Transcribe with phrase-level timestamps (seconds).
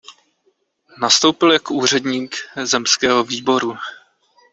[1.01, 3.73] Nastoupil jako úředník zemského výboru.